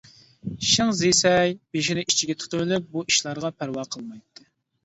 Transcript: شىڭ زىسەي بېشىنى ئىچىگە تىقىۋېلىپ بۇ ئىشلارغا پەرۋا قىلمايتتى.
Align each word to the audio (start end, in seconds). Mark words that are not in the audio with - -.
شىڭ 0.69 0.93
زىسەي 1.01 1.53
بېشىنى 1.77 2.05
ئىچىگە 2.09 2.37
تىقىۋېلىپ 2.45 2.89
بۇ 2.97 3.05
ئىشلارغا 3.13 3.53
پەرۋا 3.61 3.85
قىلمايتتى. 3.93 4.49